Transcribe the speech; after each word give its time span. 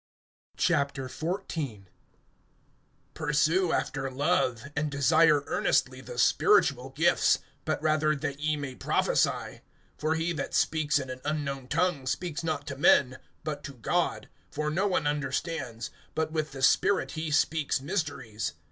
(1)Pursue 0.57 1.47
after 3.71 4.09
love; 4.09 4.63
and 4.75 4.89
desire 4.89 5.43
earnestly 5.45 6.01
the 6.01 6.17
spiritual 6.17 6.89
gifts, 6.89 7.37
but 7.65 7.79
rather 7.83 8.15
that 8.15 8.39
ye 8.39 8.57
may 8.57 8.73
prophesy. 8.73 9.61
(2)For 9.99 10.17
he 10.17 10.33
that 10.33 10.55
speaks 10.55 10.97
in 10.97 11.11
an 11.11 11.21
unknown 11.23 11.67
tongue 11.67 12.07
speaks 12.07 12.43
not 12.43 12.65
to 12.65 12.75
men, 12.77 13.19
but 13.43 13.63
to 13.63 13.73
God; 13.75 14.27
for 14.49 14.71
no 14.71 14.87
one 14.87 15.05
understands; 15.05 15.91
but 16.15 16.31
with 16.31 16.51
the 16.51 16.63
spirit 16.63 17.11
he 17.11 17.29
speaks 17.29 17.79
mysteries. 17.79 18.53